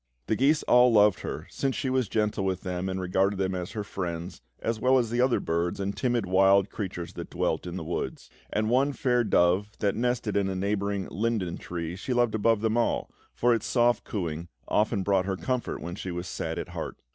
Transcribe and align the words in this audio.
The 0.25 0.35
geese 0.35 0.63
all 0.63 0.91
loved 0.91 1.19
her, 1.19 1.45
since 1.51 1.75
she 1.75 1.91
was 1.91 2.09
gentle 2.09 2.43
with 2.43 2.61
them 2.61 2.89
and 2.89 2.99
regarded 2.99 3.37
them 3.37 3.53
as 3.53 3.73
her 3.73 3.83
friends, 3.83 4.41
as 4.59 4.79
well 4.79 4.97
as 4.97 5.11
the 5.11 5.21
other 5.21 5.39
birds 5.39 5.79
and 5.79 5.95
timid 5.95 6.25
wild 6.25 6.71
creatures 6.71 7.13
that 7.13 7.29
dwelt 7.29 7.67
in 7.67 7.75
the 7.77 7.83
woods; 7.83 8.27
and 8.51 8.67
one 8.67 8.93
fair 8.93 9.23
dove 9.23 9.77
that 9.77 9.95
nested 9.95 10.35
in 10.35 10.49
a 10.49 10.55
neighbouring 10.55 11.07
linden 11.11 11.55
tree, 11.59 11.95
she 11.95 12.15
loved 12.15 12.33
above 12.33 12.61
them 12.61 12.77
all, 12.77 13.11
for 13.35 13.53
its 13.53 13.67
soft 13.67 14.03
cooing 14.03 14.47
often 14.67 15.03
brought 15.03 15.25
her 15.27 15.37
comfort 15.37 15.79
when 15.81 15.93
she 15.93 16.09
was 16.09 16.25
sad 16.27 16.57
at 16.57 16.69
heart. 16.69 16.97